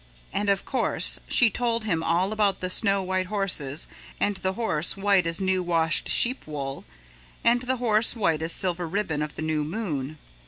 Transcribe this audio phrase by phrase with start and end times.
[0.33, 3.61] And of course, she told him all about the snow white horse
[4.19, 6.85] and the horse white as new washed sheep wool
[7.43, 10.17] and the horse white as a silver ribbon of the new moon.